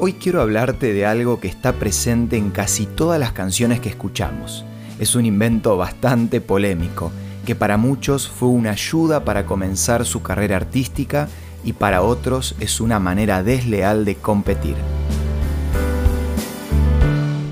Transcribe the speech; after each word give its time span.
Hoy 0.00 0.12
quiero 0.12 0.40
hablarte 0.40 0.92
de 0.92 1.06
algo 1.06 1.40
que 1.40 1.48
está 1.48 1.72
presente 1.72 2.36
en 2.36 2.50
casi 2.50 2.86
todas 2.86 3.18
las 3.18 3.32
canciones 3.32 3.80
que 3.80 3.88
escuchamos. 3.88 4.64
Es 5.00 5.16
un 5.16 5.26
invento 5.26 5.76
bastante 5.76 6.40
polémico, 6.40 7.10
que 7.44 7.56
para 7.56 7.76
muchos 7.76 8.28
fue 8.28 8.48
una 8.48 8.70
ayuda 8.70 9.24
para 9.24 9.44
comenzar 9.44 10.06
su 10.06 10.22
carrera 10.22 10.56
artística 10.56 11.28
y 11.64 11.72
para 11.72 12.02
otros 12.02 12.54
es 12.60 12.80
una 12.80 13.00
manera 13.00 13.42
desleal 13.42 14.04
de 14.04 14.14
competir. 14.14 14.76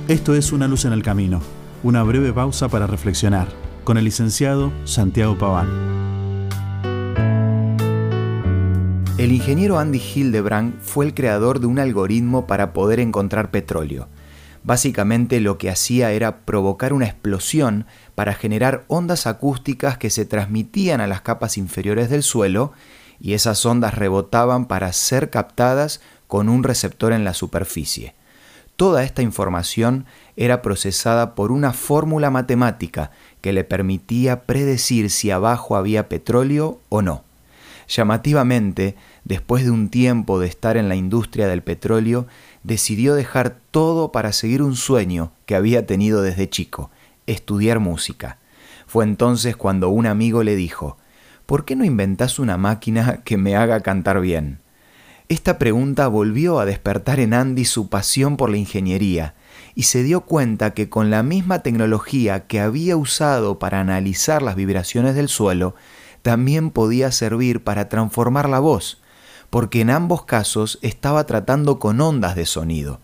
Esto 0.06 0.36
es 0.36 0.52
Una 0.52 0.68
luz 0.68 0.84
en 0.84 0.92
el 0.92 1.02
camino, 1.02 1.40
una 1.82 2.04
breve 2.04 2.32
pausa 2.32 2.68
para 2.68 2.86
reflexionar, 2.86 3.48
con 3.82 3.98
el 3.98 4.04
licenciado 4.04 4.72
Santiago 4.84 5.36
Paván. 5.36 6.05
El 9.26 9.32
ingeniero 9.32 9.80
Andy 9.80 10.00
Hildebrand 10.00 10.80
fue 10.80 11.04
el 11.04 11.12
creador 11.12 11.58
de 11.58 11.66
un 11.66 11.80
algoritmo 11.80 12.46
para 12.46 12.72
poder 12.72 13.00
encontrar 13.00 13.50
petróleo. 13.50 14.06
Básicamente 14.62 15.40
lo 15.40 15.58
que 15.58 15.68
hacía 15.68 16.12
era 16.12 16.44
provocar 16.44 16.92
una 16.92 17.06
explosión 17.06 17.86
para 18.14 18.34
generar 18.34 18.84
ondas 18.86 19.26
acústicas 19.26 19.98
que 19.98 20.10
se 20.10 20.26
transmitían 20.26 21.00
a 21.00 21.08
las 21.08 21.22
capas 21.22 21.58
inferiores 21.58 22.08
del 22.08 22.22
suelo 22.22 22.70
y 23.18 23.32
esas 23.32 23.66
ondas 23.66 23.94
rebotaban 23.94 24.66
para 24.66 24.92
ser 24.92 25.28
captadas 25.28 26.00
con 26.28 26.48
un 26.48 26.62
receptor 26.62 27.12
en 27.12 27.24
la 27.24 27.34
superficie. 27.34 28.14
Toda 28.76 29.02
esta 29.02 29.22
información 29.22 30.06
era 30.36 30.62
procesada 30.62 31.34
por 31.34 31.50
una 31.50 31.72
fórmula 31.72 32.30
matemática 32.30 33.10
que 33.40 33.52
le 33.52 33.64
permitía 33.64 34.44
predecir 34.44 35.10
si 35.10 35.32
abajo 35.32 35.74
había 35.74 36.08
petróleo 36.08 36.78
o 36.90 37.02
no. 37.02 37.25
Llamativamente, 37.88 38.96
después 39.24 39.64
de 39.64 39.70
un 39.70 39.88
tiempo 39.88 40.40
de 40.40 40.48
estar 40.48 40.76
en 40.76 40.88
la 40.88 40.96
industria 40.96 41.46
del 41.46 41.62
petróleo, 41.62 42.26
decidió 42.64 43.14
dejar 43.14 43.58
todo 43.70 44.10
para 44.10 44.32
seguir 44.32 44.62
un 44.62 44.74
sueño 44.74 45.32
que 45.46 45.54
había 45.54 45.86
tenido 45.86 46.22
desde 46.22 46.48
chico, 46.48 46.90
estudiar 47.26 47.78
música. 47.78 48.38
Fue 48.86 49.04
entonces 49.04 49.56
cuando 49.56 49.88
un 49.88 50.06
amigo 50.06 50.42
le 50.42 50.56
dijo, 50.56 50.96
¿por 51.46 51.64
qué 51.64 51.76
no 51.76 51.84
inventas 51.84 52.38
una 52.38 52.56
máquina 52.56 53.22
que 53.24 53.36
me 53.36 53.56
haga 53.56 53.80
cantar 53.80 54.20
bien? 54.20 54.60
Esta 55.28 55.58
pregunta 55.58 56.06
volvió 56.06 56.60
a 56.60 56.66
despertar 56.66 57.18
en 57.18 57.34
Andy 57.34 57.64
su 57.64 57.88
pasión 57.88 58.36
por 58.36 58.48
la 58.48 58.58
ingeniería, 58.58 59.34
y 59.74 59.84
se 59.84 60.04
dio 60.04 60.20
cuenta 60.20 60.72
que 60.72 60.88
con 60.88 61.10
la 61.10 61.24
misma 61.24 61.60
tecnología 61.60 62.46
que 62.46 62.60
había 62.60 62.96
usado 62.96 63.58
para 63.58 63.80
analizar 63.80 64.40
las 64.42 64.54
vibraciones 64.54 65.16
del 65.16 65.28
suelo, 65.28 65.74
también 66.26 66.72
podía 66.72 67.12
servir 67.12 67.62
para 67.62 67.88
transformar 67.88 68.48
la 68.48 68.58
voz, 68.58 69.00
porque 69.48 69.80
en 69.80 69.90
ambos 69.90 70.24
casos 70.24 70.80
estaba 70.82 71.24
tratando 71.24 71.78
con 71.78 72.00
ondas 72.00 72.34
de 72.34 72.46
sonido. 72.46 72.98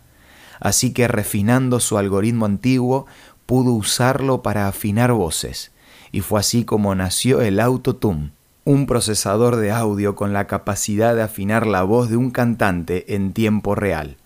Así 0.58 0.92
que 0.92 1.06
refinando 1.06 1.78
su 1.78 1.98
algoritmo 1.98 2.46
antiguo, 2.46 3.06
pudo 3.46 3.74
usarlo 3.74 4.42
para 4.42 4.66
afinar 4.66 5.12
voces, 5.12 5.70
y 6.10 6.20
fue 6.20 6.40
así 6.40 6.64
como 6.64 6.96
nació 6.96 7.42
el 7.42 7.60
Autotune, 7.60 8.32
un 8.64 8.86
procesador 8.86 9.54
de 9.54 9.70
audio 9.70 10.16
con 10.16 10.32
la 10.32 10.48
capacidad 10.48 11.14
de 11.14 11.22
afinar 11.22 11.64
la 11.68 11.84
voz 11.84 12.10
de 12.10 12.16
un 12.16 12.32
cantante 12.32 13.14
en 13.14 13.32
tiempo 13.32 13.76
real. 13.76 14.16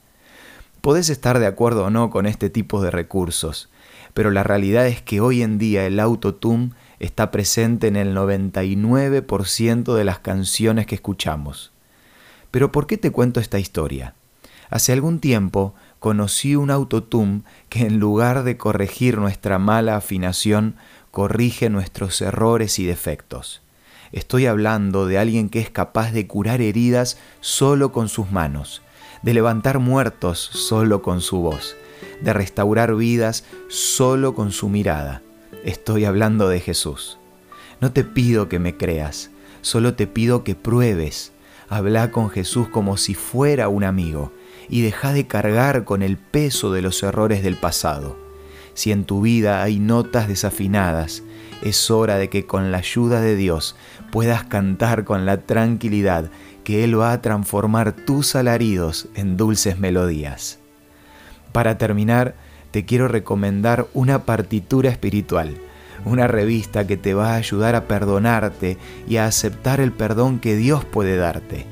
Podés 0.80 1.10
estar 1.10 1.38
de 1.38 1.46
acuerdo 1.46 1.84
o 1.84 1.90
no 1.90 2.08
con 2.08 2.24
este 2.24 2.48
tipo 2.48 2.80
de 2.80 2.90
recursos, 2.90 3.68
pero 4.14 4.30
la 4.30 4.42
realidad 4.42 4.86
es 4.86 5.02
que 5.02 5.20
hoy 5.20 5.42
en 5.42 5.58
día 5.58 5.84
el 5.84 6.00
Autotune 6.00 6.70
está 7.00 7.30
presente 7.30 7.88
en 7.88 7.96
el 7.96 8.14
99% 8.16 9.94
de 9.94 10.04
las 10.04 10.18
canciones 10.18 10.86
que 10.86 10.94
escuchamos. 10.94 11.72
Pero 12.50 12.72
¿por 12.72 12.86
qué 12.86 12.96
te 12.96 13.10
cuento 13.10 13.40
esta 13.40 13.58
historia? 13.58 14.14
Hace 14.70 14.92
algún 14.92 15.20
tiempo 15.20 15.74
conocí 15.98 16.56
un 16.56 16.70
autotune 16.70 17.42
que 17.68 17.86
en 17.86 17.98
lugar 17.98 18.44
de 18.44 18.56
corregir 18.56 19.18
nuestra 19.18 19.58
mala 19.58 19.96
afinación, 19.96 20.76
corrige 21.10 21.70
nuestros 21.70 22.20
errores 22.20 22.78
y 22.78 22.84
defectos. 22.84 23.62
Estoy 24.12 24.46
hablando 24.46 25.06
de 25.06 25.18
alguien 25.18 25.48
que 25.48 25.60
es 25.60 25.70
capaz 25.70 26.12
de 26.12 26.26
curar 26.26 26.60
heridas 26.60 27.18
solo 27.40 27.92
con 27.92 28.08
sus 28.08 28.30
manos, 28.30 28.82
de 29.22 29.34
levantar 29.34 29.78
muertos 29.78 30.38
solo 30.38 31.02
con 31.02 31.20
su 31.20 31.38
voz, 31.38 31.76
de 32.20 32.32
restaurar 32.32 32.94
vidas 32.94 33.44
solo 33.68 34.34
con 34.34 34.52
su 34.52 34.68
mirada, 34.68 35.22
Estoy 35.66 36.04
hablando 36.04 36.48
de 36.48 36.60
Jesús. 36.60 37.18
No 37.80 37.90
te 37.90 38.04
pido 38.04 38.48
que 38.48 38.60
me 38.60 38.76
creas, 38.76 39.32
solo 39.62 39.94
te 39.94 40.06
pido 40.06 40.44
que 40.44 40.54
pruebes. 40.54 41.32
Habla 41.68 42.12
con 42.12 42.30
Jesús 42.30 42.68
como 42.68 42.96
si 42.96 43.14
fuera 43.14 43.68
un 43.68 43.82
amigo 43.82 44.32
y 44.68 44.82
deja 44.82 45.12
de 45.12 45.26
cargar 45.26 45.82
con 45.82 46.02
el 46.02 46.18
peso 46.18 46.70
de 46.70 46.82
los 46.82 47.02
errores 47.02 47.42
del 47.42 47.56
pasado. 47.56 48.16
Si 48.74 48.92
en 48.92 49.06
tu 49.06 49.22
vida 49.22 49.64
hay 49.64 49.80
notas 49.80 50.28
desafinadas, 50.28 51.24
es 51.62 51.90
hora 51.90 52.16
de 52.16 52.28
que 52.28 52.46
con 52.46 52.70
la 52.70 52.78
ayuda 52.78 53.20
de 53.20 53.34
Dios 53.34 53.74
puedas 54.12 54.44
cantar 54.44 55.02
con 55.02 55.26
la 55.26 55.38
tranquilidad 55.38 56.30
que 56.62 56.84
Él 56.84 56.96
va 56.96 57.10
a 57.10 57.22
transformar 57.22 57.90
tus 57.90 58.36
alaridos 58.36 59.08
en 59.16 59.36
dulces 59.36 59.80
melodías. 59.80 60.60
Para 61.50 61.76
terminar, 61.76 62.36
te 62.76 62.84
quiero 62.84 63.08
recomendar 63.08 63.86
una 63.94 64.26
partitura 64.26 64.90
espiritual, 64.90 65.56
una 66.04 66.26
revista 66.26 66.86
que 66.86 66.98
te 66.98 67.14
va 67.14 67.30
a 67.30 67.36
ayudar 67.36 67.74
a 67.74 67.88
perdonarte 67.88 68.76
y 69.08 69.16
a 69.16 69.24
aceptar 69.24 69.80
el 69.80 69.92
perdón 69.92 70.40
que 70.40 70.56
Dios 70.56 70.84
puede 70.84 71.16
darte. 71.16 71.64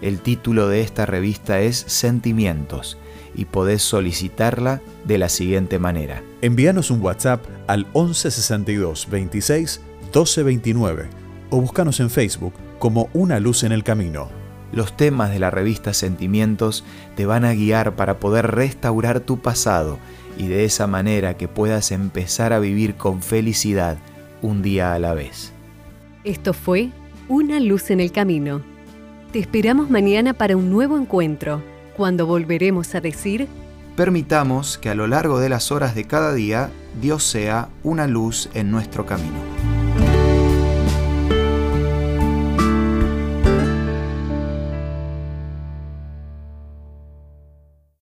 El 0.00 0.20
título 0.20 0.68
de 0.68 0.82
esta 0.82 1.06
revista 1.06 1.60
es 1.60 1.78
Sentimientos 1.88 2.98
y 3.34 3.46
podés 3.46 3.82
solicitarla 3.82 4.80
de 5.04 5.18
la 5.18 5.28
siguiente 5.28 5.80
manera. 5.80 6.22
Envíanos 6.40 6.92
un 6.92 7.02
WhatsApp 7.02 7.44
al 7.66 7.86
1162 7.86 9.08
26 9.10 9.80
1229 10.02 11.08
o 11.50 11.60
búscanos 11.60 11.98
en 11.98 12.10
Facebook 12.10 12.54
como 12.78 13.08
Una 13.12 13.40
Luz 13.40 13.64
en 13.64 13.72
el 13.72 13.82
Camino. 13.82 14.28
Los 14.70 14.96
temas 14.96 15.30
de 15.30 15.40
la 15.40 15.50
revista 15.50 15.92
Sentimientos 15.94 16.84
te 17.16 17.26
van 17.26 17.44
a 17.44 17.54
guiar 17.54 17.96
para 17.96 18.20
poder 18.20 18.52
restaurar 18.52 19.18
tu 19.18 19.40
pasado 19.40 19.98
y 20.36 20.48
de 20.48 20.64
esa 20.64 20.86
manera 20.86 21.36
que 21.36 21.48
puedas 21.48 21.92
empezar 21.92 22.52
a 22.52 22.58
vivir 22.58 22.94
con 22.94 23.22
felicidad 23.22 23.96
un 24.42 24.62
día 24.62 24.94
a 24.94 24.98
la 24.98 25.14
vez. 25.14 25.52
Esto 26.24 26.52
fue 26.52 26.90
Una 27.28 27.58
luz 27.60 27.90
en 27.90 28.00
el 28.00 28.12
camino. 28.12 28.60
Te 29.32 29.38
esperamos 29.38 29.90
mañana 29.90 30.34
para 30.34 30.56
un 30.56 30.70
nuevo 30.70 30.98
encuentro, 30.98 31.62
cuando 31.96 32.26
volveremos 32.26 32.94
a 32.94 33.00
decir... 33.00 33.48
Permitamos 33.96 34.76
que 34.76 34.90
a 34.90 34.94
lo 34.94 35.06
largo 35.06 35.38
de 35.38 35.48
las 35.48 35.72
horas 35.72 35.94
de 35.94 36.04
cada 36.04 36.34
día 36.34 36.70
Dios 37.00 37.22
sea 37.24 37.68
una 37.82 38.06
luz 38.06 38.50
en 38.54 38.70
nuestro 38.70 39.06
camino. 39.06 39.73